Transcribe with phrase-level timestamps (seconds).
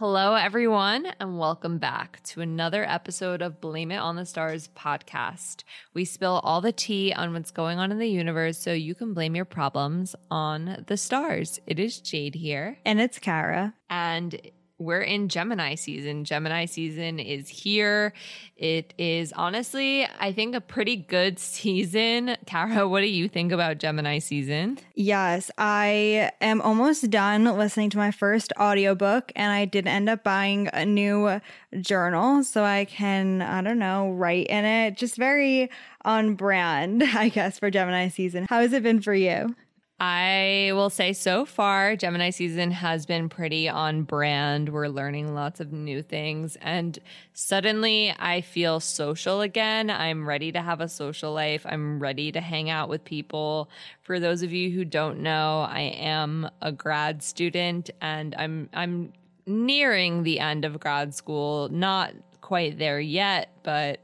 [0.00, 5.62] Hello, everyone, and welcome back to another episode of Blame It on the Stars podcast.
[5.94, 9.14] We spill all the tea on what's going on in the universe so you can
[9.14, 11.60] blame your problems on the stars.
[11.68, 12.78] It is Jade here.
[12.84, 13.74] And it's Kara.
[13.88, 14.40] And
[14.78, 16.24] we're in Gemini season.
[16.24, 18.12] Gemini season is here.
[18.56, 22.36] It is honestly, I think, a pretty good season.
[22.46, 24.78] Kara, what do you think about Gemini season?
[24.94, 30.22] Yes, I am almost done listening to my first audiobook, and I did end up
[30.22, 31.40] buying a new
[31.80, 34.96] journal so I can, I don't know, write in it.
[34.96, 35.70] Just very
[36.04, 38.46] on brand, I guess, for Gemini season.
[38.48, 39.54] How has it been for you?
[40.00, 44.68] I will say so far, Gemini season has been pretty on brand.
[44.68, 46.56] We're learning lots of new things.
[46.60, 46.96] And
[47.32, 49.90] suddenly I feel social again.
[49.90, 51.66] I'm ready to have a social life.
[51.68, 53.68] I'm ready to hang out with people.
[54.02, 59.12] For those of you who don't know, I am a grad student and I'm, I'm
[59.46, 61.68] nearing the end of grad school.
[61.70, 63.98] Not quite there yet, but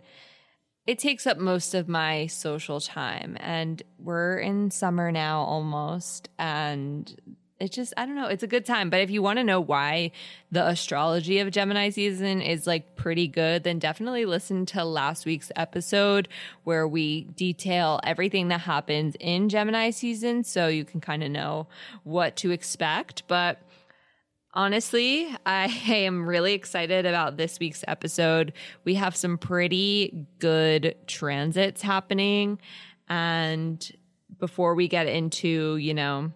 [0.87, 7.17] it takes up most of my social time and we're in summer now almost and
[7.61, 8.91] it just i don't know it's a good time.
[8.91, 10.11] But if you want to know why
[10.51, 15.51] the astrology of gemini season is like pretty good then definitely listen to last week's
[15.57, 16.29] episode
[16.65, 21.67] where we detail everything that happens in gemini season so you can kind of know
[22.03, 23.23] what to expect.
[23.29, 23.61] But
[24.55, 28.53] Honestly, I am really excited about this week's episode.
[28.85, 32.61] We have some pretty good transits happening.
[33.09, 33.93] And
[34.39, 36.33] before we get into, you know,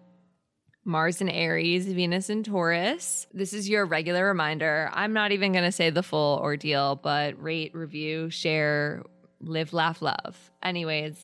[0.85, 3.27] Mars and Aries, Venus and Taurus.
[3.33, 4.89] This is your regular reminder.
[4.93, 9.03] I'm not even going to say the full ordeal, but rate, review, share,
[9.41, 10.51] live, laugh, love.
[10.63, 11.21] Anyways.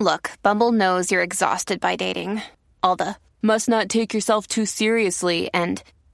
[0.00, 2.42] Look, Bumble knows you're exhausted by dating.
[2.82, 5.82] All the must not take yourself too seriously and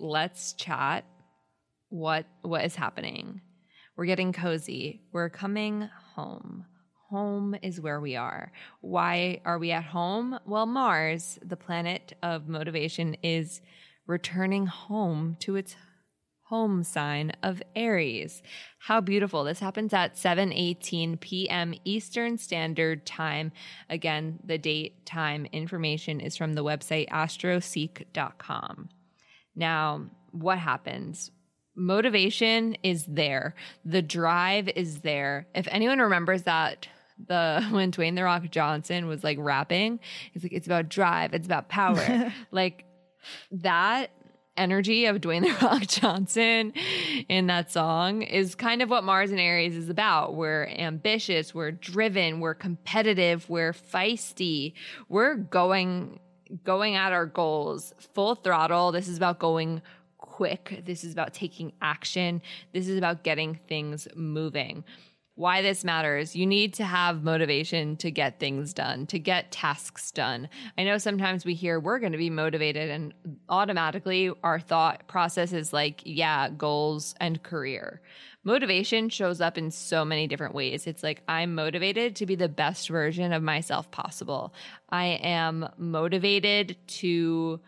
[0.00, 1.04] let's chat
[1.90, 3.40] what what is happening.
[3.96, 5.02] We're getting cozy.
[5.12, 6.64] We're coming home.
[7.10, 8.52] Home is where we are.
[8.80, 10.38] Why are we at home?
[10.46, 13.60] Well, Mars, the planet of motivation, is
[14.06, 15.74] returning home to its
[16.44, 18.42] home sign of Aries.
[18.78, 19.44] How beautiful.
[19.44, 21.74] This happens at 7:18 p.m.
[21.84, 23.52] Eastern Standard Time.
[23.88, 28.88] Again, the date, time, information is from the website astroseek.com.
[29.54, 31.30] Now, what happens?
[31.76, 33.54] Motivation is there.
[33.84, 35.46] The drive is there.
[35.54, 36.88] If anyone remembers that
[37.28, 40.00] the when Dwayne the Rock Johnson was like rapping,
[40.34, 42.32] it's like it's about drive, it's about power.
[42.50, 42.84] like
[43.52, 44.10] that
[44.56, 46.72] energy of Dwayne the Rock Johnson
[47.28, 50.34] in that song is kind of what Mars and Aries is about.
[50.34, 54.74] We're ambitious, we're driven, we're competitive, we're feisty.
[55.08, 56.20] We're going
[56.64, 58.92] going at our goals full throttle.
[58.92, 59.82] This is about going
[60.18, 60.82] quick.
[60.84, 62.42] This is about taking action.
[62.72, 64.84] This is about getting things moving.
[65.36, 70.10] Why this matters, you need to have motivation to get things done, to get tasks
[70.10, 70.50] done.
[70.76, 73.14] I know sometimes we hear we're going to be motivated, and
[73.48, 78.02] automatically our thought process is like, yeah, goals and career
[78.44, 80.86] motivation shows up in so many different ways.
[80.86, 84.54] It's like I'm motivated to be the best version of myself possible.
[84.90, 87.60] I am motivated to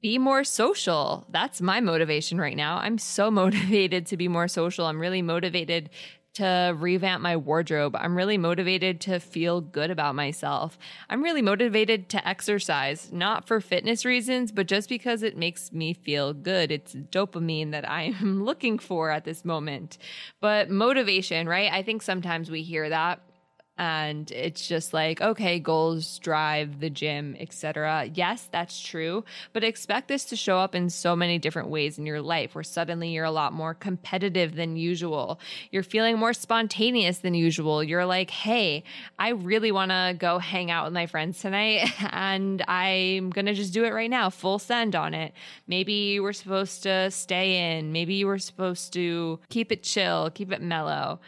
[0.00, 1.26] be more social.
[1.30, 2.78] That's my motivation right now.
[2.78, 4.86] I'm so motivated to be more social.
[4.86, 5.90] I'm really motivated
[6.34, 7.96] to revamp my wardrobe.
[7.96, 10.78] I'm really motivated to feel good about myself.
[11.08, 15.94] I'm really motivated to exercise, not for fitness reasons, but just because it makes me
[15.94, 16.70] feel good.
[16.70, 19.98] It's dopamine that I'm looking for at this moment.
[20.40, 21.72] But motivation, right?
[21.72, 23.20] I think sometimes we hear that
[23.76, 29.24] and it's just like okay goals drive the gym etc yes that's true.
[29.52, 32.64] But expect this to show up in so many different ways in your life where
[32.64, 35.40] suddenly you're a lot more competitive than usual.
[35.70, 37.82] You're feeling more spontaneous than usual.
[37.82, 38.84] You're like hey
[39.18, 43.72] i really want to go hang out with my friends tonight and i'm gonna just
[43.72, 45.32] do it right now full send on it.
[45.66, 47.92] Maybe you were supposed to stay in.
[47.92, 51.20] Maybe you were supposed to keep it chill keep it mellow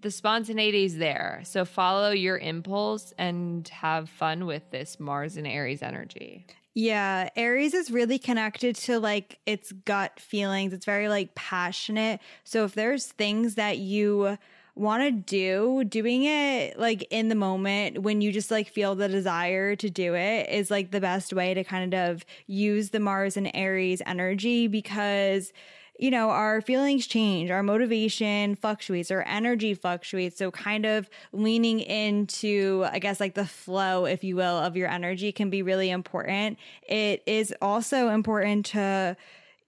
[0.00, 1.42] the spontaneity is there.
[1.44, 6.46] So follow your impulse and have fun with this Mars and Aries energy.
[6.74, 10.72] Yeah, Aries is really connected to like its gut feelings.
[10.72, 12.20] It's very like passionate.
[12.44, 14.38] So if there's things that you
[14.76, 19.08] want to do, doing it like in the moment when you just like feel the
[19.08, 23.36] desire to do it is like the best way to kind of use the Mars
[23.36, 25.52] and Aries energy because
[26.00, 30.38] you know, our feelings change, our motivation fluctuates, our energy fluctuates.
[30.38, 34.88] So, kind of leaning into, I guess, like the flow, if you will, of your
[34.88, 36.58] energy can be really important.
[36.88, 39.14] It is also important to,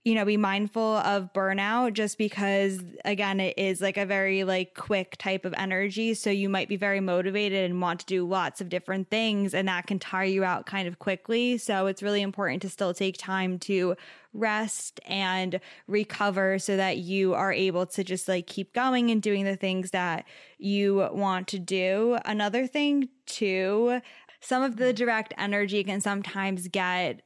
[0.04, 4.74] you know, be mindful of burnout just because again, it is like a very like
[4.74, 6.12] quick type of energy.
[6.14, 9.68] So you might be very motivated and want to do lots of different things and
[9.68, 11.56] that can tire you out kind of quickly.
[11.56, 13.94] So it's really important to still take time to
[14.32, 19.44] rest and recover so that you are able to just like keep going and doing
[19.44, 20.24] the things that
[20.58, 22.18] you want to do.
[22.24, 24.00] Another thing too,
[24.40, 27.22] some of the direct energy can sometimes get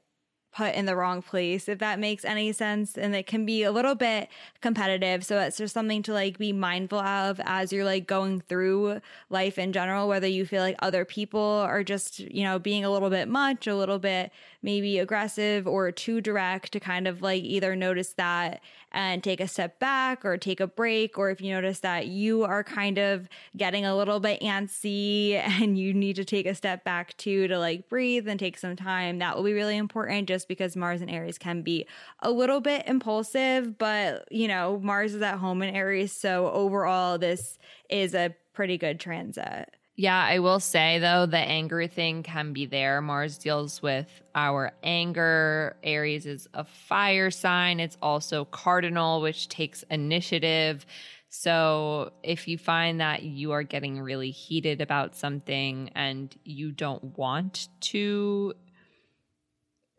[0.56, 2.96] put in the wrong place, if that makes any sense.
[2.96, 4.28] And it can be a little bit
[4.62, 5.24] competitive.
[5.24, 9.58] So it's just something to like be mindful of as you're like going through life
[9.58, 13.10] in general, whether you feel like other people are just, you know, being a little
[13.10, 14.32] bit much, a little bit
[14.66, 18.60] maybe aggressive or too direct to kind of like either notice that
[18.90, 21.16] and take a step back or take a break.
[21.16, 25.78] Or if you notice that you are kind of getting a little bit antsy and
[25.78, 29.20] you need to take a step back too to like breathe and take some time,
[29.20, 31.86] that will be really important just because Mars and Aries can be
[32.18, 33.78] a little bit impulsive.
[33.78, 36.10] But, you know, Mars is at home in Aries.
[36.10, 37.56] So overall, this
[37.88, 39.75] is a pretty good transit.
[39.98, 43.00] Yeah, I will say though, the anger thing can be there.
[43.00, 45.76] Mars deals with our anger.
[45.82, 47.80] Aries is a fire sign.
[47.80, 50.84] It's also cardinal, which takes initiative.
[51.30, 57.16] So if you find that you are getting really heated about something and you don't
[57.16, 58.52] want to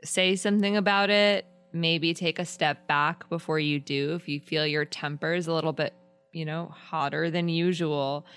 [0.03, 4.13] say something about it, maybe take a step back before you do.
[4.13, 5.95] If you feel your temper is a little bit,
[6.33, 8.27] you know, hotter than usual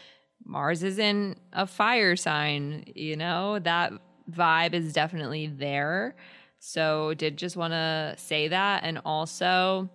[0.44, 3.92] Mars is in a fire sign, you know, that
[4.30, 6.16] vibe is definitely there.
[6.58, 8.82] So, did just want to say that.
[8.84, 9.88] And also,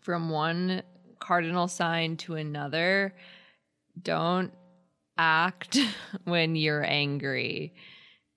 [0.00, 0.82] from one
[1.18, 3.14] cardinal sign to another,
[4.00, 4.52] don't
[5.18, 5.78] act
[6.24, 7.74] when you're angry.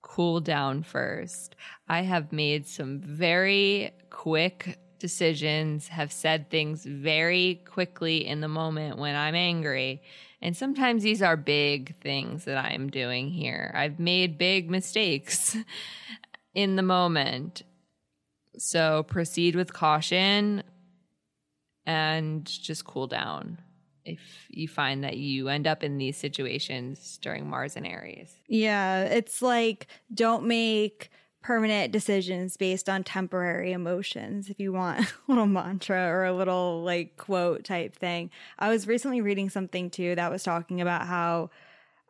[0.02, 1.56] Cool down first.
[1.88, 8.98] I have made some very quick decisions, have said things very quickly in the moment
[8.98, 10.02] when I'm angry.
[10.42, 13.72] And sometimes these are big things that I'm doing here.
[13.74, 15.56] I've made big mistakes
[16.54, 17.62] in the moment.
[18.58, 20.62] So proceed with caution
[21.84, 23.58] and just cool down
[24.04, 28.32] if you find that you end up in these situations during Mars and Aries.
[28.48, 31.10] Yeah, it's like don't make
[31.46, 36.82] permanent decisions based on temporary emotions if you want a little mantra or a little
[36.82, 38.28] like quote type thing.
[38.58, 41.50] I was recently reading something too that was talking about how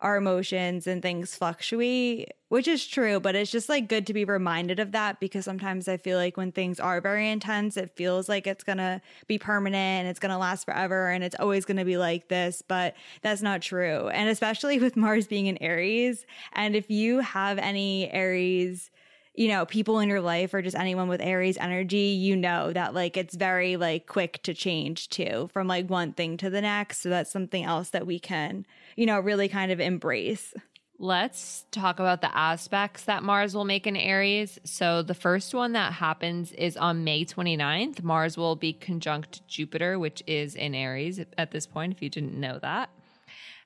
[0.01, 4.27] our emotions and things fluctuate which is true but it's just like good to be
[4.27, 8.29] reminded of that because sometimes i feel like when things are very intense it feels
[8.29, 11.97] like it's gonna be permanent and it's gonna last forever and it's always gonna be
[11.97, 14.09] like this but that's not true.
[14.09, 18.91] And especially with mars being in aries and if you have any aries
[19.37, 22.95] you know, people in your life or just anyone with Aries energy, you know that
[22.95, 27.03] like it's very like quick to change too from like one thing to the next.
[27.03, 28.67] So that's something else that we can,
[28.97, 30.55] you know, really kind of embrace.
[30.99, 34.59] Let's talk about the aspects that Mars will make in Aries.
[34.65, 38.03] So, the first one that happens is on May 29th.
[38.03, 42.41] Mars will be conjunct Jupiter, which is in Aries at this point, if you didn't
[42.41, 42.89] know that.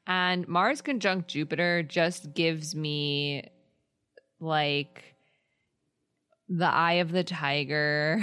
[0.09, 3.49] And Mars conjunct Jupiter just gives me
[4.41, 5.11] like
[6.51, 8.23] the eye of the tiger.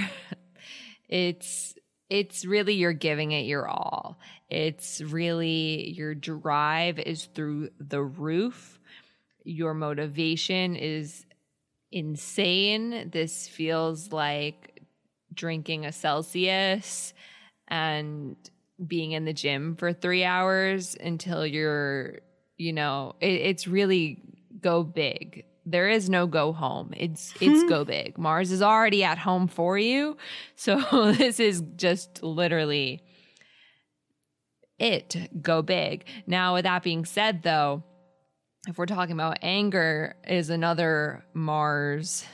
[1.09, 1.73] it's
[2.09, 4.19] it's really you're giving it your all.
[4.49, 8.79] It's really your drive is through the roof.
[9.43, 11.25] Your motivation is
[11.91, 13.09] insane.
[13.11, 14.81] This feels like
[15.33, 17.13] drinking a Celsius
[17.67, 18.35] and
[18.85, 22.19] being in the gym for 3 hours until you're
[22.57, 24.19] you know, it, it's really
[24.59, 25.45] go big.
[25.69, 26.93] There is no go home.
[26.95, 27.67] It's it's hmm.
[27.67, 28.17] go big.
[28.17, 30.17] Mars is already at home for you.
[30.55, 33.03] So this is just literally
[34.79, 35.29] it.
[35.41, 36.05] Go big.
[36.25, 37.83] Now with that being said though,
[38.67, 42.25] if we're talking about anger is another Mars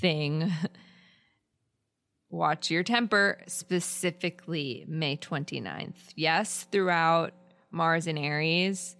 [0.00, 0.52] thing.
[2.30, 5.94] Watch your temper, specifically May 29th.
[6.16, 7.32] Yes, throughout
[7.70, 8.96] Mars and Aries,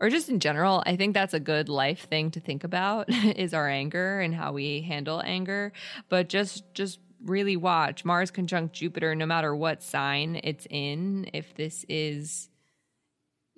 [0.00, 3.54] or just in general, I think that's a good life thing to think about is
[3.54, 5.72] our anger and how we handle anger.
[6.08, 11.28] But just just really watch Mars conjunct Jupiter no matter what sign it's in.
[11.32, 12.48] If this is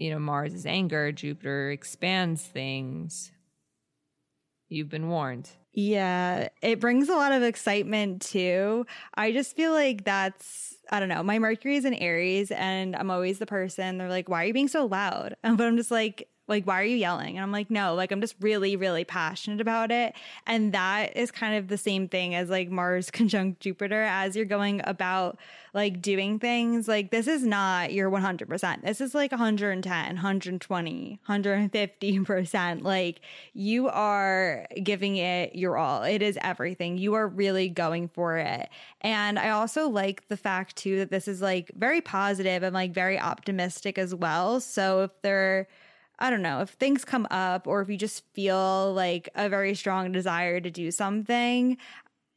[0.00, 3.30] you know, Mars is anger, Jupiter expands things.
[4.70, 5.50] You've been warned.
[5.72, 8.86] Yeah, it brings a lot of excitement too.
[9.14, 11.22] I just feel like that's I don't know.
[11.22, 14.52] My Mercury is in Aries and I'm always the person they're like, "Why are you
[14.52, 17.37] being so loud?" But I'm just like, like why are you yelling?
[17.37, 20.14] And i'm like no like i'm just really really passionate about it.
[20.47, 24.45] And that is kind of the same thing as like mars conjunct jupiter as you're
[24.45, 25.38] going about
[25.73, 32.83] like doing things like this is not your 100% this is like 110 120 150%
[32.83, 33.21] like
[33.54, 36.02] you are giving it your all.
[36.02, 36.99] It is everything.
[36.99, 38.69] You are really going for it.
[39.00, 42.92] And i also like the fact too that this is like very positive and like
[42.92, 44.61] very optimistic as well.
[44.61, 45.69] So if they're
[46.20, 49.74] I don't know, if things come up or if you just feel like a very
[49.74, 51.78] strong desire to do something,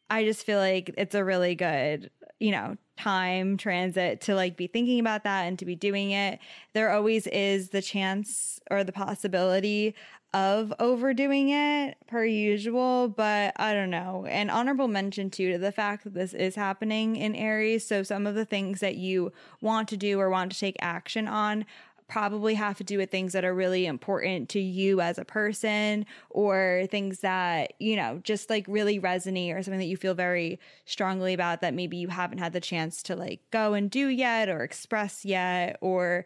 [0.09, 2.09] I just feel like it's a really good,
[2.39, 6.39] you know, time transit to like be thinking about that and to be doing it.
[6.73, 9.95] There always is the chance or the possibility
[10.33, 14.25] of overdoing it per usual, but I don't know.
[14.27, 17.85] And honorable mention too to the fact that this is happening in Aries.
[17.85, 21.27] So some of the things that you want to do or want to take action
[21.27, 21.65] on
[22.07, 26.05] probably have to do with things that are really important to you as a person
[26.29, 30.59] or things that, you know, just like really resonate or something that you feel very
[30.85, 34.49] strongly about that maybe you haven't had the chance to like go and do yet
[34.49, 36.25] or express yet or,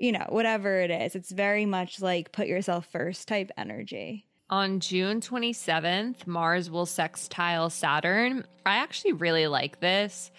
[0.00, 1.14] you know, whatever it is.
[1.14, 4.26] It's very much like put yourself first type energy.
[4.50, 8.46] On June 27th, Mars will sextile Saturn.
[8.64, 10.30] I actually really like this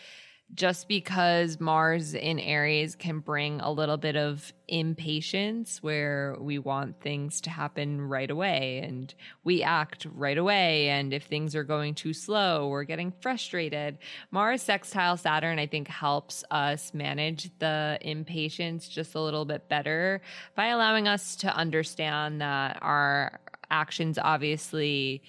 [0.55, 6.99] just because Mars in Aries can bring a little bit of impatience where we want
[7.01, 9.13] things to happen right away and
[9.43, 10.89] we act right away.
[10.89, 13.99] And if things are going too slow, we're getting frustrated.
[14.31, 20.21] Mars sextile Saturn, I think, helps us manage the impatience just a little bit better
[20.55, 23.39] by allowing us to understand that our
[23.69, 25.21] actions obviously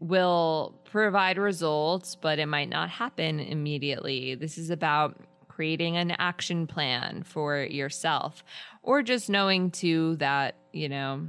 [0.00, 4.34] will provide results, but it might not happen immediately.
[4.34, 8.42] This is about creating an action plan for yourself
[8.82, 11.28] or just knowing too that, you know,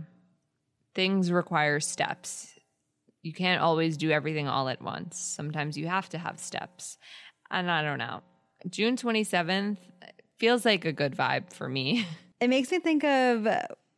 [0.96, 2.48] things require steps.
[3.24, 5.20] You can't always do everything all at once.
[5.20, 6.98] Sometimes you have to have steps.
[7.52, 8.22] And I don't know.
[8.70, 9.78] June 27th
[10.40, 12.06] feels like a good vibe for me.
[12.42, 13.46] It makes me think of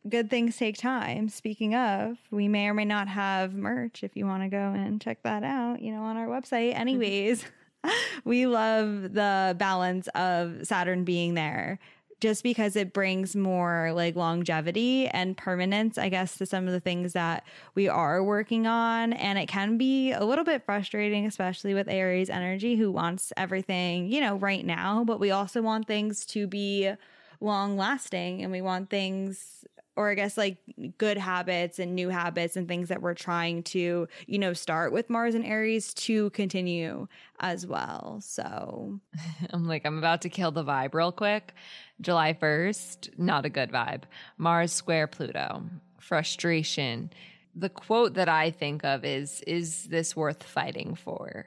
[0.08, 1.28] good things take time.
[1.28, 5.00] Speaking of, we may or may not have merch if you want to go and
[5.00, 6.72] check that out, you know, on our website.
[6.72, 6.80] Mm-hmm.
[6.80, 7.44] Anyways,
[8.24, 11.78] we love the balance of Saturn being there
[12.20, 16.80] just because it brings more like longevity and permanence, I guess, to some of the
[16.80, 17.44] things that
[17.74, 19.12] we are working on.
[19.12, 24.10] And it can be a little bit frustrating, especially with Aries energy, who wants everything,
[24.10, 26.92] you know, right now, but we also want things to be
[27.40, 29.64] long lasting and we want things
[29.96, 30.58] or I guess like
[30.98, 35.08] good habits and new habits and things that we're trying to, you know, start with
[35.08, 37.06] Mars and Aries to continue
[37.40, 38.18] as well.
[38.20, 39.00] So
[39.50, 41.54] I'm like, I'm about to kill the vibe real quick.
[42.00, 44.02] July 1st, not a good vibe.
[44.36, 45.62] Mars square Pluto,
[46.00, 47.10] frustration.
[47.54, 51.46] The quote that I think of is, is this worth fighting for?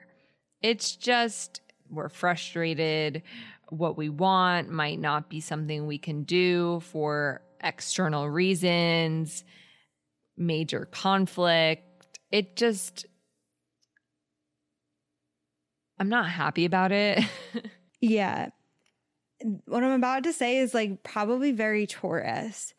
[0.62, 3.22] It's just, we're frustrated.
[3.68, 9.44] What we want might not be something we can do for external reasons,
[10.36, 12.18] major conflict.
[12.30, 13.06] It just,
[15.98, 17.24] I'm not happy about it.
[18.00, 18.48] yeah.
[19.66, 22.74] What I'm about to say is like probably very Taurus,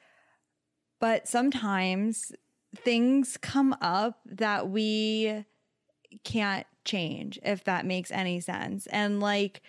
[1.00, 2.32] but sometimes
[2.76, 5.46] things come up that we
[6.24, 8.88] can't change, if that makes any sense.
[8.88, 9.62] And like,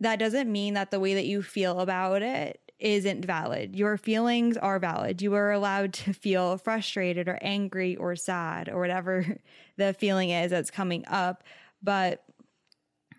[0.00, 3.76] that doesn't mean that the way that you feel about it isn't valid.
[3.76, 5.22] Your feelings are valid.
[5.22, 9.38] You are allowed to feel frustrated or angry or sad or whatever
[9.76, 11.44] the feeling is that's coming up.
[11.82, 12.24] But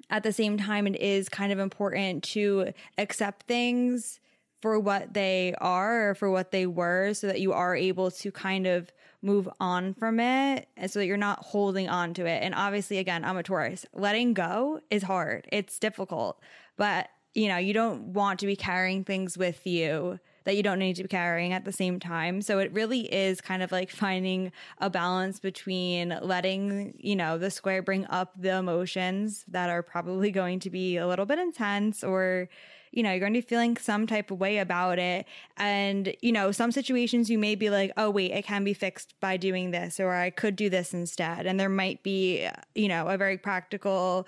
[0.09, 4.19] at the same time, it is kind of important to accept things
[4.61, 8.31] for what they are or for what they were so that you are able to
[8.31, 8.91] kind of
[9.21, 12.43] move on from it and so that you're not holding on to it.
[12.43, 13.85] And obviously, again, I'm a Taurus.
[13.93, 16.41] Letting go is hard, it's difficult,
[16.77, 20.79] but you know, you don't want to be carrying things with you that you don't
[20.79, 22.41] need to be carrying at the same time.
[22.41, 27.49] So it really is kind of like finding a balance between letting, you know, the
[27.49, 32.03] square bring up the emotions that are probably going to be a little bit intense
[32.03, 32.49] or
[32.93, 35.25] you know, you're going to be feeling some type of way about it.
[35.57, 39.19] And, you know, some situations you may be like, oh, wait, it can be fixed
[39.19, 41.47] by doing this, or I could do this instead.
[41.47, 44.27] And there might be, you know, a very practical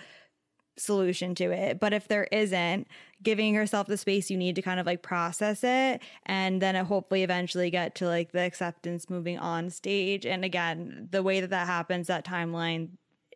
[0.77, 1.79] solution to it.
[1.79, 2.87] But if there isn't,
[3.23, 7.23] giving yourself the space you need to kind of like process it and then hopefully
[7.23, 10.25] eventually get to like the acceptance moving on stage.
[10.25, 12.89] And again, the way that that happens, that timeline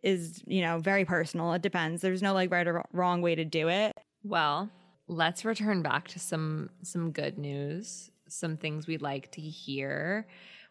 [0.04, 1.54] is, you know, very personal.
[1.54, 2.02] It depends.
[2.02, 3.98] There's no like right or wrong way to do it.
[4.24, 4.70] Well,
[5.08, 10.28] let's return back to some some good news, some things we'd like to hear.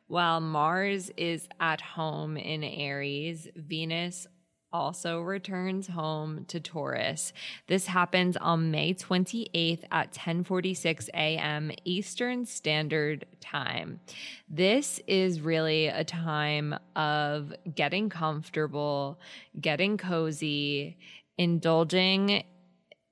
[0.06, 4.26] While Mars is at home in Aries, Venus
[4.72, 7.32] also returns home to Taurus.
[7.66, 11.70] This happens on May 28th at 10:46 a.m.
[11.84, 14.00] Eastern Standard Time.
[14.48, 19.18] This is really a time of getting comfortable,
[19.60, 20.98] getting cozy,
[21.36, 22.44] indulging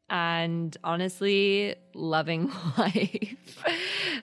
[0.08, 3.64] and honestly loving life.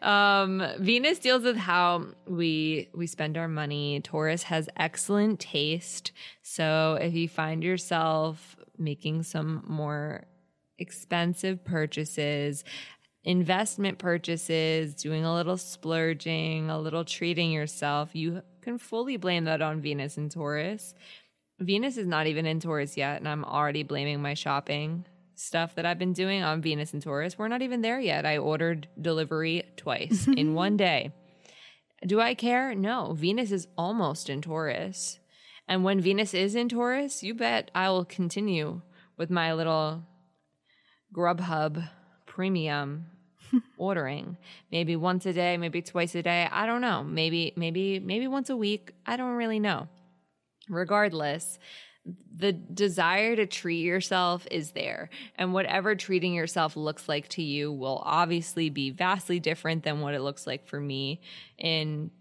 [0.02, 4.00] um, Venus deals with how we we spend our money.
[4.02, 6.12] Taurus has excellent taste.
[6.42, 10.26] So if you find yourself making some more
[10.80, 12.64] expensive purchases,
[13.24, 19.62] investment purchases, doing a little splurging, a little treating yourself, you can fully blame that
[19.62, 20.94] on Venus and Taurus.
[21.60, 25.06] Venus is not even in Taurus yet, and I'm already blaming my shopping
[25.44, 27.38] stuff that I've been doing on Venus and Taurus.
[27.38, 28.26] We're not even there yet.
[28.26, 31.12] I ordered delivery twice in one day.
[32.06, 32.74] Do I care?
[32.74, 33.14] No.
[33.14, 35.20] Venus is almost in Taurus.
[35.68, 38.82] And when Venus is in Taurus, you bet I will continue
[39.18, 40.04] with my little
[41.16, 41.90] Grubhub
[42.26, 43.06] premium
[43.78, 44.38] ordering.
[44.72, 46.48] Maybe once a day, maybe twice a day.
[46.52, 47.04] I don't know.
[47.04, 48.92] Maybe maybe maybe once a week.
[49.06, 49.88] I don't really know.
[50.70, 51.60] Regardless,
[52.36, 55.10] the desire to treat yourself is there.
[55.36, 60.14] And whatever treating yourself looks like to you will obviously be vastly different than what
[60.14, 61.22] it looks like for me.
[61.58, 62.12] In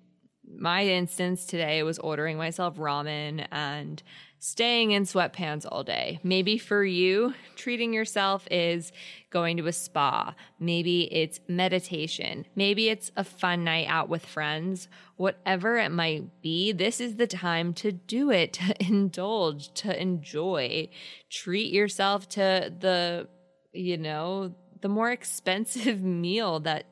[0.57, 4.03] my instance today it was ordering myself ramen and
[4.43, 6.19] staying in sweatpants all day.
[6.25, 8.91] Maybe for you, treating yourself is
[9.31, 10.35] going to a spa.
[10.59, 12.47] Maybe it's meditation.
[12.57, 14.89] Maybe it's a fun night out with friends.
[15.15, 20.89] Whatever it might be, this is the time to do it, to indulge, to enjoy.
[21.31, 23.29] Treat yourself to the,
[23.73, 26.87] you know, the more expensive meal that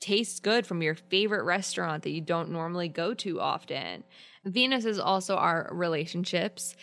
[0.00, 4.02] tastes good from your favorite restaurant that you don't normally go to often.
[4.44, 6.76] Venus is also our relationships.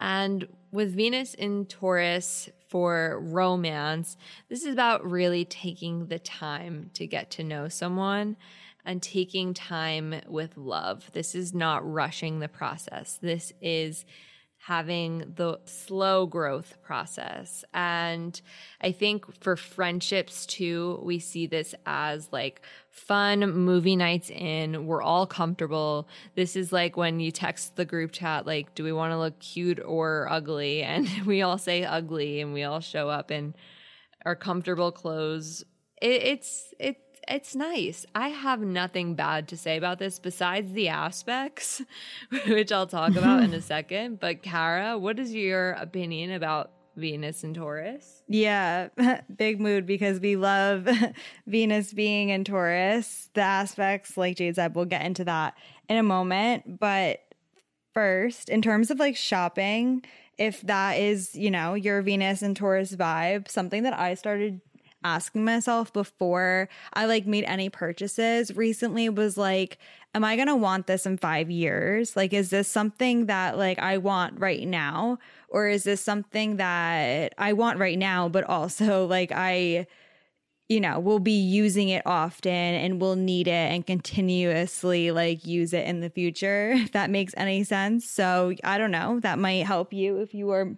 [0.00, 4.16] And with Venus in Taurus for romance,
[4.48, 8.36] this is about really taking the time to get to know someone
[8.84, 11.10] and taking time with love.
[11.12, 13.18] This is not rushing the process.
[13.20, 14.04] This is
[14.68, 17.64] having the slow growth process.
[17.72, 18.38] And
[18.82, 24.84] I think for friendships too, we see this as like fun movie nights in.
[24.84, 26.06] We're all comfortable.
[26.34, 29.38] This is like when you text the group chat, like, do we want to look
[29.38, 30.82] cute or ugly?
[30.98, 33.54] And we all say ugly and we all show up in
[34.26, 35.64] our comfortable clothes.
[36.02, 36.96] It, it's, it,
[37.28, 38.06] it's nice.
[38.14, 41.82] I have nothing bad to say about this besides the aspects,
[42.46, 44.20] which I'll talk about in a second.
[44.20, 48.22] But Kara, what is your opinion about Venus and Taurus?
[48.28, 48.88] Yeah,
[49.36, 50.88] big mood because we love
[51.46, 53.30] Venus being in Taurus.
[53.34, 55.54] The aspects, like Jade said, we'll get into that
[55.88, 56.78] in a moment.
[56.78, 57.20] But
[57.94, 60.02] first, in terms of like shopping,
[60.38, 64.60] if that is, you know, your Venus and Taurus vibe, something that I started
[65.04, 69.78] asking myself before I like made any purchases recently was like,
[70.14, 72.16] am I going to want this in five years?
[72.16, 75.18] Like, is this something that like I want right now?
[75.48, 79.86] Or is this something that I want right now, but also like I,
[80.68, 85.72] you know, will be using it often and will need it and continuously like use
[85.72, 88.08] it in the future, if that makes any sense.
[88.08, 89.20] So I don't know.
[89.20, 90.76] That might help you if you are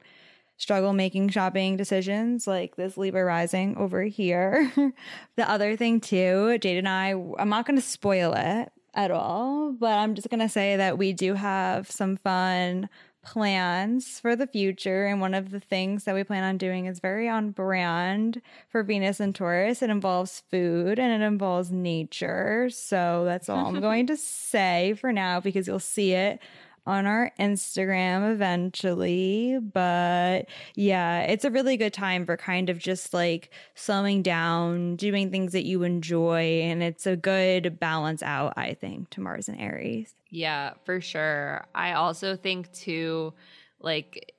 [0.61, 4.71] struggle making shopping decisions like this Libra rising over here.
[5.37, 9.73] the other thing too, Jade and I, I'm not going to spoil it at all,
[9.73, 12.91] but I'm just going to say that we do have some fun
[13.23, 15.07] plans for the future.
[15.07, 18.83] And one of the things that we plan on doing is very on brand for
[18.83, 19.81] Venus and Taurus.
[19.81, 22.69] It involves food and it involves nature.
[22.71, 26.39] So that's all I'm going to say for now because you'll see it
[26.87, 29.59] on our Instagram eventually.
[29.61, 35.31] But yeah, it's a really good time for kind of just like slowing down, doing
[35.31, 36.61] things that you enjoy.
[36.63, 40.15] And it's a good balance out, I think, to Mars and Aries.
[40.31, 41.67] Yeah, for sure.
[41.75, 43.35] I also think too,
[43.81, 44.35] like,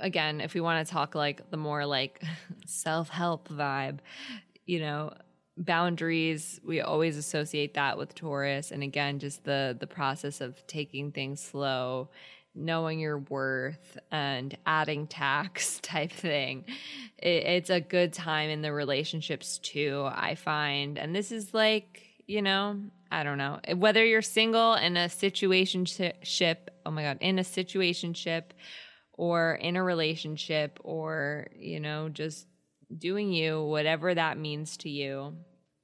[0.00, 2.22] again, if we want to talk like the more like
[2.66, 3.98] self help vibe,
[4.66, 5.12] you know,
[5.56, 8.70] boundaries we always associate that with taurus.
[8.70, 12.08] And again just the the process of taking things slow
[12.56, 16.64] knowing your worth and adding tax type thing
[17.18, 20.98] it, it's a good time in the relationships too i find.
[20.98, 22.80] And this is like you know
[23.12, 27.44] i don't know whether you're single in a situation ship oh my god in a
[27.44, 28.54] situation ship
[29.12, 32.46] or in a relationship or you know just
[32.98, 35.36] doing you, whatever that means to you.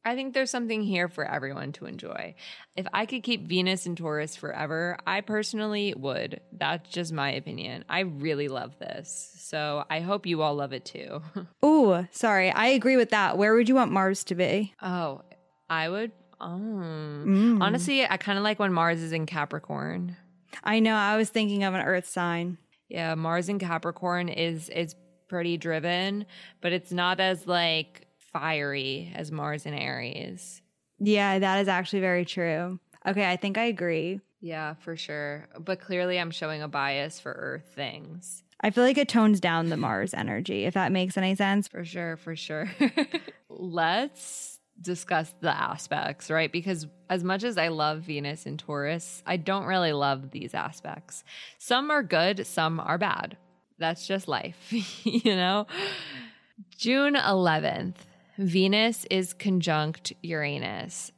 [0.05, 2.35] I think there's something here for everyone to enjoy.
[2.75, 6.41] If I could keep Venus and Taurus forever, I personally would.
[6.53, 7.85] That's just my opinion.
[7.89, 9.37] I really love this.
[9.39, 11.21] So I hope you all love it too.
[11.63, 12.51] oh, sorry.
[12.51, 13.37] I agree with that.
[13.37, 14.75] Where would you want Mars to be?
[14.81, 15.21] Oh,
[15.69, 16.13] I would.
[16.41, 16.47] Oh.
[16.47, 17.61] Mm.
[17.61, 20.17] Honestly, I kind of like when Mars is in Capricorn.
[20.65, 20.95] I know.
[20.95, 22.57] I was thinking of an earth sign.
[22.89, 24.95] Yeah, Mars in Capricorn is is
[25.31, 26.27] pretty driven,
[26.61, 30.61] but it's not as like fiery as Mars and Aries.
[30.99, 32.81] Yeah, that is actually very true.
[33.07, 34.21] Okay, I think I agree.
[34.41, 35.49] Yeah, for sure.
[35.59, 38.43] But clearly, I'm showing a bias for Earth things.
[38.61, 41.69] I feel like it tones down the Mars energy, if that makes any sense.
[41.69, 42.69] For sure, for sure.
[43.49, 46.51] Let's discuss the aspects, right?
[46.51, 51.23] Because as much as I love Venus and Taurus, I don't really love these aspects.
[51.59, 53.37] Some are good, some are bad
[53.81, 54.73] that's just life,
[55.05, 55.67] you know?
[56.77, 57.97] June 11th,
[58.39, 61.11] Venus is conjunct Uranus.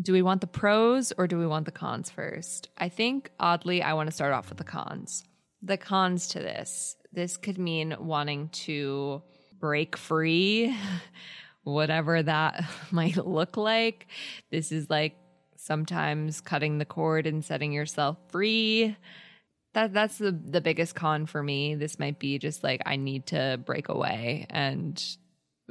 [0.00, 2.68] Do we want the pros or do we want the cons first?
[2.76, 5.24] I think, oddly, I want to start off with the cons.
[5.62, 9.22] The cons to this this could mean wanting to
[9.58, 10.76] break free,
[11.64, 14.06] whatever that might look like.
[14.50, 15.16] This is like
[15.56, 18.96] sometimes cutting the cord and setting yourself free
[19.72, 21.74] that that's the the biggest con for me.
[21.74, 25.02] This might be just like I need to break away and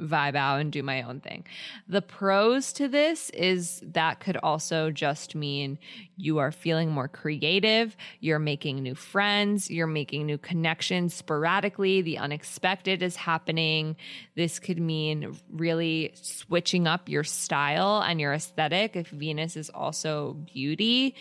[0.00, 1.44] vibe out and do my own thing.
[1.88, 5.78] The pros to this is that could also just mean
[6.16, 12.18] you are feeling more creative, you're making new friends, you're making new connections sporadically, the
[12.18, 13.96] unexpected is happening.
[14.34, 20.34] This could mean really switching up your style and your aesthetic if Venus is also
[20.52, 21.14] beauty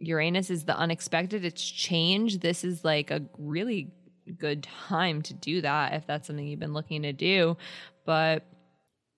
[0.00, 2.40] Uranus is the unexpected, it's change.
[2.40, 3.92] This is like a really
[4.38, 7.56] good time to do that if that's something you've been looking to do.
[8.04, 8.46] But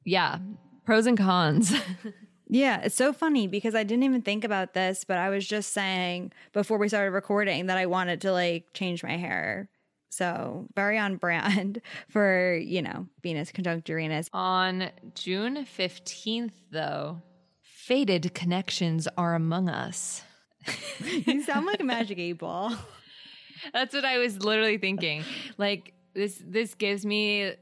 [0.04, 0.38] yeah,
[0.84, 1.72] pros and cons.
[2.48, 5.72] yeah, it's so funny because I didn't even think about this, but I was just
[5.72, 9.68] saying before we started recording that I wanted to like change my hair.
[10.10, 14.28] So, very on brand for, you know, Venus conjunct Uranus.
[14.34, 17.22] On June 15th, though,
[17.62, 20.22] fated connections are among us.
[21.04, 22.74] you sound like a magic eight ball.
[23.72, 25.24] That's what I was literally thinking.
[25.56, 27.54] Like this this gives me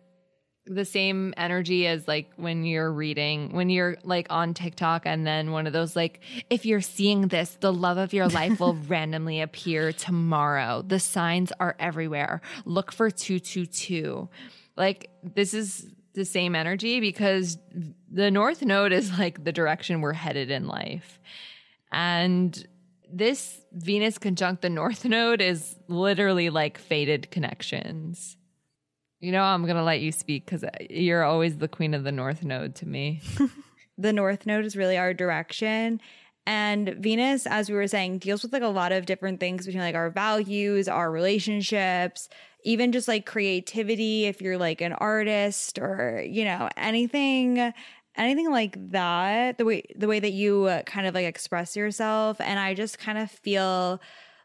[0.66, 5.50] the same energy as like when you're reading, when you're like on TikTok and then
[5.50, 9.40] one of those like if you're seeing this, the love of your life will randomly
[9.40, 10.82] appear tomorrow.
[10.82, 12.40] The signs are everywhere.
[12.64, 14.28] Look for 222.
[14.76, 17.58] Like this is the same energy because
[18.10, 21.18] the north node is like the direction we're headed in life.
[21.92, 22.66] And
[23.12, 28.36] this Venus conjunct the North Node is literally like fated connections.
[29.20, 32.12] You know, I'm going to let you speak because you're always the queen of the
[32.12, 33.20] North Node to me.
[33.98, 36.00] the North Node is really our direction.
[36.46, 39.82] And Venus, as we were saying, deals with like a lot of different things between
[39.82, 42.28] like our values, our relationships,
[42.64, 44.24] even just like creativity.
[44.24, 47.72] If you're like an artist or, you know, anything
[48.16, 52.40] anything like that the way the way that you uh, kind of like express yourself
[52.40, 54.00] and i just kind of feel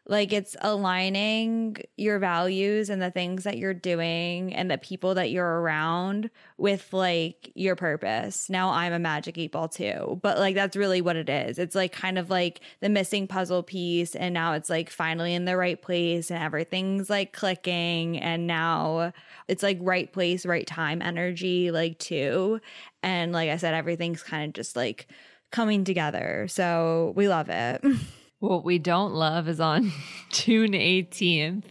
[0.08, 5.30] like it's aligning your values and the things that you're doing and the people that
[5.30, 8.48] you're around with like your purpose.
[8.48, 11.58] Now I'm a magic eight ball too, but like that's really what it is.
[11.58, 15.44] It's like kind of like the missing puzzle piece, and now it's like finally in
[15.44, 18.18] the right place and everything's like clicking.
[18.18, 19.12] And now
[19.48, 22.60] it's like right place, right time energy, like too.
[23.02, 25.08] And like I said, everything's kind of just like
[25.50, 26.46] coming together.
[26.48, 27.84] So we love it.
[28.38, 29.92] What we don't love is on
[30.30, 31.64] June 18th,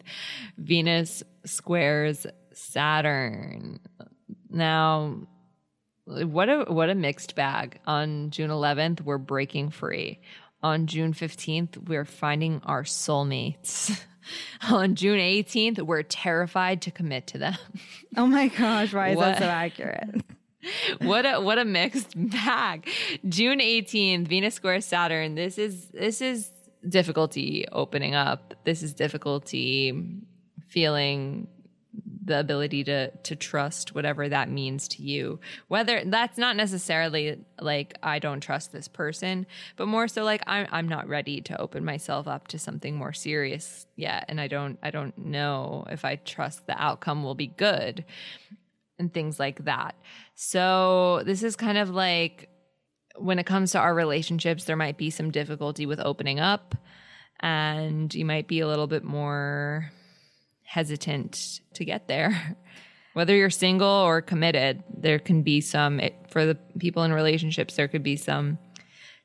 [0.58, 3.80] Venus squares Saturn.
[4.50, 5.28] Now,
[6.06, 7.80] what a what a mixed bag.
[7.86, 10.20] On June 11th, we're breaking free.
[10.64, 14.02] On June 15th, we're finding our soulmates.
[14.70, 17.56] on June 18th, we're terrified to commit to them.
[18.18, 19.26] Oh my gosh, why is What?
[19.26, 20.24] that so accurate?
[21.02, 22.88] what a what a mixed bag.
[23.28, 25.36] June 18th, Venus squares Saturn.
[25.36, 26.50] This is this is
[26.88, 28.54] difficulty opening up.
[28.64, 30.22] This is difficulty
[30.68, 31.48] feeling
[32.26, 35.40] the ability to to trust whatever that means to you.
[35.68, 39.46] Whether that's not necessarily like I don't trust this person,
[39.76, 43.14] but more so like I'm I'm not ready to open myself up to something more
[43.14, 47.48] serious yet and I don't I don't know if I trust the outcome will be
[47.48, 48.04] good
[48.98, 49.96] and things like that.
[50.34, 52.50] So this is kind of like
[53.18, 56.76] when it comes to our relationships, there might be some difficulty with opening up,
[57.40, 59.92] and you might be a little bit more
[60.64, 62.58] hesitant to get there.
[63.14, 67.76] Whether you're single or committed, there can be some, it, for the people in relationships,
[67.76, 68.58] there could be some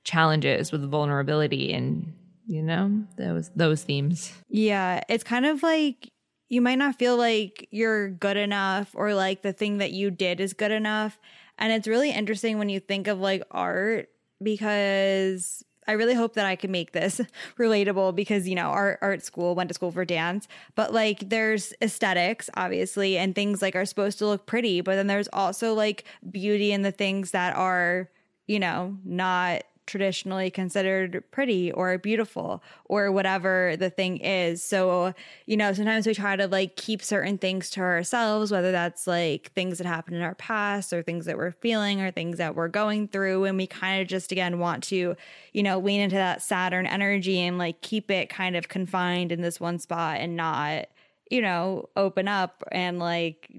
[0.05, 2.15] challenges with vulnerability and,
[2.47, 4.33] you know, those, those themes.
[4.49, 6.13] Yeah, it's kind of like
[6.51, 10.41] you might not feel like you're good enough or like the thing that you did
[10.41, 11.19] is good enough.
[11.61, 14.09] And it's really interesting when you think of like art
[14.43, 17.21] because I really hope that I can make this
[17.59, 21.75] relatable because you know art art school went to school for dance but like there's
[21.83, 26.05] aesthetics obviously and things like are supposed to look pretty but then there's also like
[26.31, 28.09] beauty in the things that are
[28.47, 34.63] you know not traditionally considered pretty or beautiful or whatever the thing is.
[34.63, 35.13] So,
[35.47, 39.51] you know, sometimes we try to like keep certain things to ourselves, whether that's like
[39.53, 42.69] things that happened in our past or things that we're feeling or things that we're
[42.69, 43.45] going through.
[43.45, 45.17] And we kind of just, again, want to,
[45.53, 49.43] you know, lean into that Saturn energy and like keep it kind of confined in
[49.43, 50.87] this one spot and not,
[51.31, 53.51] you know, open up and like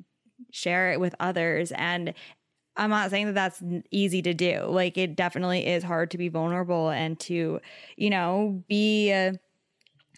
[0.51, 1.71] share it with others.
[1.73, 2.13] And
[2.81, 4.63] I'm not saying that that's easy to do.
[4.63, 7.61] Like it definitely is hard to be vulnerable and to,
[7.95, 9.33] you know, be uh,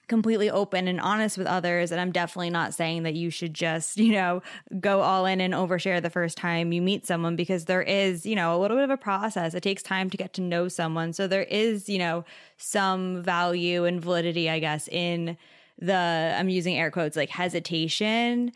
[0.08, 1.92] completely open and honest with others.
[1.92, 4.42] And I'm definitely not saying that you should just, you know,
[4.80, 8.36] go all in and overshare the first time you meet someone because there is, you
[8.36, 9.54] know, a little bit of a process.
[9.54, 11.12] It takes time to get to know someone.
[11.12, 12.24] So there is, you know,
[12.56, 15.36] some value and validity, I guess, in
[15.78, 18.54] the, I'm using air quotes, like hesitation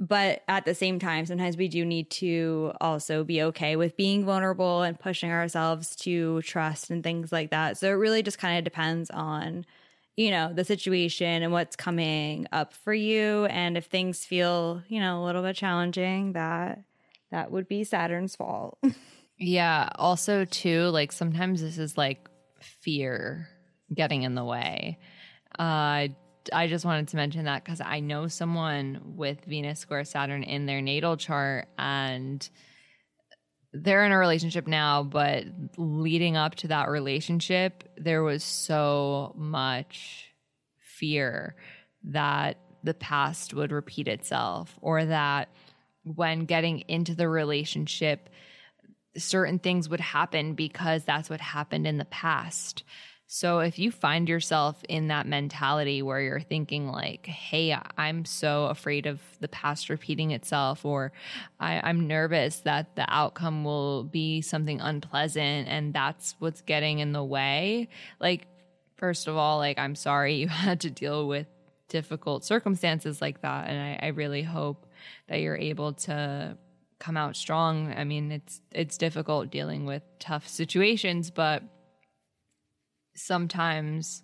[0.00, 4.24] but at the same time sometimes we do need to also be okay with being
[4.24, 8.58] vulnerable and pushing ourselves to trust and things like that so it really just kind
[8.58, 9.64] of depends on
[10.16, 14.98] you know the situation and what's coming up for you and if things feel you
[14.98, 16.82] know a little bit challenging that
[17.30, 18.78] that would be saturn's fault
[19.40, 19.88] Yeah.
[19.94, 22.28] Also, too, like sometimes this is like
[22.60, 23.48] fear
[23.92, 24.98] getting in the way.
[25.58, 26.08] Uh,
[26.52, 30.66] I just wanted to mention that because I know someone with Venus square Saturn in
[30.66, 32.48] their natal chart and
[33.72, 35.44] they're in a relationship now, but
[35.76, 40.26] leading up to that relationship, there was so much
[40.80, 41.54] fear
[42.04, 45.48] that the past would repeat itself or that
[46.02, 48.28] when getting into the relationship,
[49.16, 52.84] certain things would happen because that's what happened in the past.
[53.32, 58.64] So if you find yourself in that mentality where you're thinking like, "Hey, I'm so
[58.64, 61.12] afraid of the past repeating itself," or
[61.60, 67.12] I, "I'm nervous that the outcome will be something unpleasant," and that's what's getting in
[67.12, 67.88] the way,
[68.18, 68.48] like,
[68.96, 71.46] first of all, like, I'm sorry you had to deal with
[71.86, 74.88] difficult circumstances like that, and I, I really hope
[75.28, 76.58] that you're able to
[76.98, 77.94] come out strong.
[77.96, 81.62] I mean, it's it's difficult dealing with tough situations, but
[83.14, 84.22] sometimes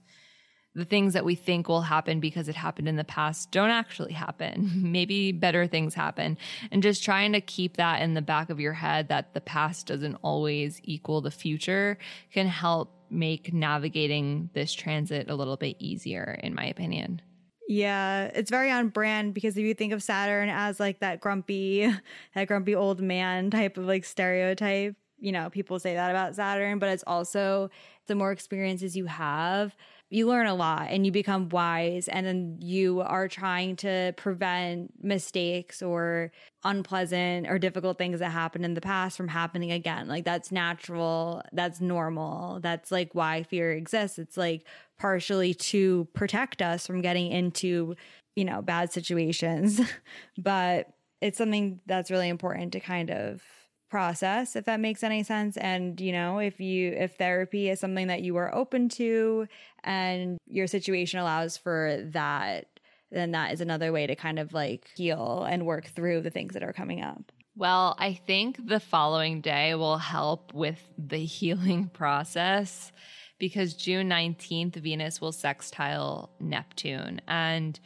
[0.76, 4.12] the things that we think will happen because it happened in the past don't actually
[4.12, 4.70] happen.
[4.92, 6.36] Maybe better things happen.
[6.70, 9.86] And just trying to keep that in the back of your head that the past
[9.86, 11.96] doesn't always equal the future
[12.30, 17.22] can help make navigating this transit a little bit easier, in my opinion.
[17.68, 21.90] Yeah, it's very on brand because if you think of Saturn as like that grumpy,
[22.34, 26.78] that grumpy old man type of like stereotype, you know, people say that about Saturn,
[26.78, 27.70] but it's also
[28.06, 29.74] the more experiences you have,
[30.08, 34.92] you learn a lot and you become wise and then you are trying to prevent
[35.02, 36.30] mistakes or
[36.64, 40.06] unpleasant or difficult things that happened in the past from happening again.
[40.06, 42.60] Like that's natural, that's normal.
[42.60, 44.18] That's like why fear exists.
[44.18, 44.64] It's like
[44.98, 47.96] partially to protect us from getting into,
[48.36, 49.80] you know, bad situations.
[50.38, 53.42] but it's something that's really important to kind of
[53.88, 58.08] process if that makes any sense and you know if you if therapy is something
[58.08, 59.46] that you are open to
[59.84, 62.66] and your situation allows for that
[63.12, 66.54] then that is another way to kind of like heal and work through the things
[66.54, 71.88] that are coming up well, I think the following day will help with the healing
[71.88, 72.92] process
[73.38, 77.20] because June 19th, Venus will sextile Neptune.
[77.26, 77.78] And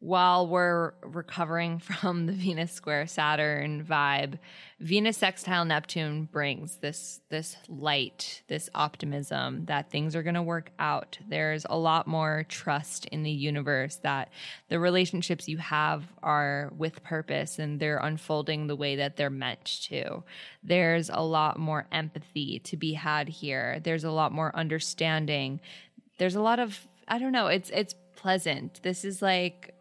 [0.00, 4.38] while we're recovering from the Venus square Saturn vibe,
[4.80, 10.70] Venus sextile Neptune brings this this light, this optimism that things are going to work
[10.78, 11.18] out.
[11.28, 14.30] There's a lot more trust in the universe that
[14.68, 19.64] the relationships you have are with purpose and they're unfolding the way that they're meant
[19.82, 20.24] to.
[20.62, 23.80] There's a lot more empathy to be had here.
[23.84, 25.60] There's a lot more understanding.
[26.16, 28.80] There's a lot of I don't know, it's it's pleasant.
[28.82, 29.74] This is like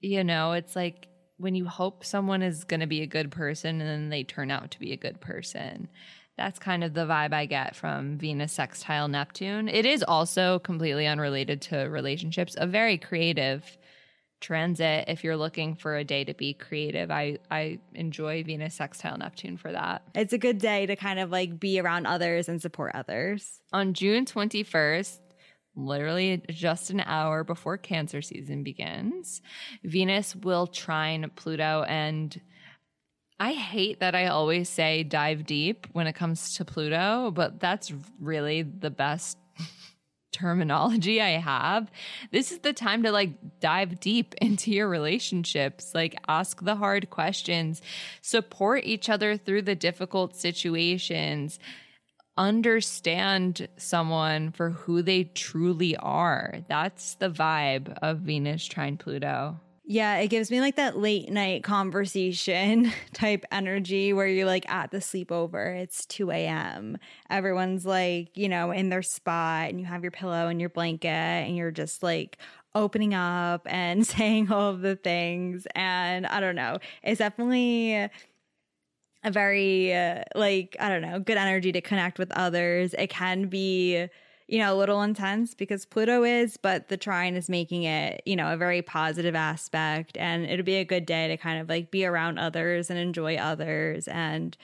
[0.00, 3.80] you know, it's like when you hope someone is going to be a good person
[3.80, 5.88] and then they turn out to be a good person.
[6.36, 9.68] That's kind of the vibe I get from Venus sextile Neptune.
[9.68, 13.78] It is also completely unrelated to relationships, a very creative
[14.40, 17.10] transit if you're looking for a day to be creative.
[17.10, 20.02] I I enjoy Venus sextile Neptune for that.
[20.14, 23.60] It's a good day to kind of like be around others and support others.
[23.72, 25.18] On June 21st,
[25.76, 29.42] literally just an hour before Cancer season begins,
[29.82, 31.84] Venus will trine Pluto.
[31.88, 32.40] And
[33.40, 37.92] I hate that I always say dive deep when it comes to Pluto, but that's
[38.20, 39.38] really the best
[40.32, 41.90] terminology I have.
[42.30, 47.10] This is the time to like dive deep into your relationships, like ask the hard
[47.10, 47.82] questions,
[48.22, 51.58] support each other through the difficult situations
[52.36, 56.58] understand someone for who they truly are.
[56.68, 59.60] That's the vibe of Venus trine Pluto.
[59.86, 64.90] Yeah, it gives me like that late night conversation type energy where you're like at
[64.90, 65.78] the sleepover.
[65.78, 66.96] It's 2 a.m.
[67.28, 71.08] Everyone's like, you know, in their spot and you have your pillow and your blanket
[71.08, 72.38] and you're just like
[72.74, 75.66] opening up and saying all of the things.
[75.74, 78.08] And I don't know, it's definitely
[79.24, 82.94] a very uh, like I don't know, good energy to connect with others.
[82.96, 84.08] It can be
[84.46, 88.36] you know, a little intense because Pluto is, but the trine is making it, you
[88.36, 90.16] know, a very positive aspect.
[90.18, 93.36] And it'll be a good day to kind of like be around others and enjoy
[93.36, 94.56] others and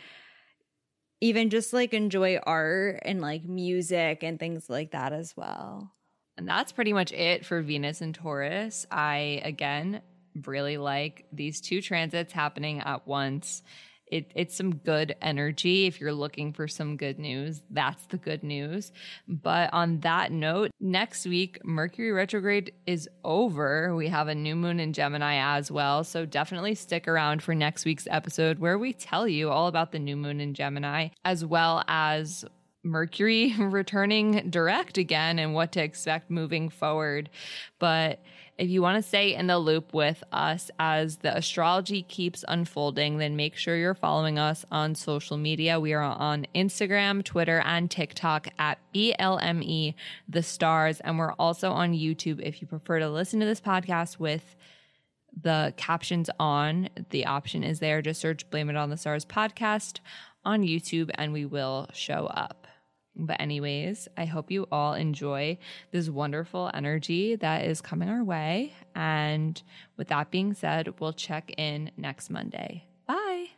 [1.23, 5.93] even just like enjoy art and like music and things like that as well.
[6.37, 8.87] And that's pretty much it for Venus and Taurus.
[8.91, 10.03] I, again,
[10.47, 13.63] really like these two transits happening at once
[14.11, 15.87] it, it's some good energy.
[15.87, 18.93] If you're looking for some good news, that's the good news.
[19.29, 23.95] But on that note, next week, Mercury retrograde is over.
[23.95, 26.05] We have a new moon in Gemini as well.
[26.05, 29.99] So definitely stick around for next week's episode where we tell you all about the
[29.99, 32.45] new moon in Gemini, as well as
[32.83, 37.31] Mercury returning direct again and what to expect moving forward.
[37.79, 38.23] But
[38.61, 43.17] if you want to stay in the loop with us as the astrology keeps unfolding,
[43.17, 45.81] then make sure you're following us on social media.
[45.81, 49.95] We are on Instagram, Twitter, and TikTok at BLME
[50.29, 51.01] The Stars.
[51.01, 54.57] And we're also on YouTube if you prefer to listen to this podcast with
[55.43, 56.91] the captions on.
[57.09, 58.03] The option is there.
[58.03, 60.01] Just search Blame It on the Stars podcast
[60.45, 62.60] on YouTube and we will show up.
[63.17, 65.59] But, anyways, I hope you all enjoy
[65.91, 68.73] this wonderful energy that is coming our way.
[68.95, 69.61] And
[69.97, 72.87] with that being said, we'll check in next Monday.
[73.07, 73.49] Bye.